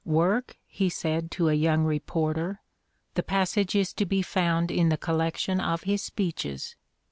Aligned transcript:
"Work?" 0.03 0.57
he 0.65 0.89
said 0.89 1.29
to 1.33 1.47
a 1.49 1.53
young 1.53 1.83
reporter— 1.83 2.59
the 3.13 3.21
passage 3.21 3.75
is 3.75 3.93
to 3.93 4.05
be 4.07 4.23
found 4.23 4.71
in 4.71 4.89
the 4.89 4.97
collection 4.97 5.59
of 5.61 5.83
his 5.83 6.01
speeches. 6.01 6.75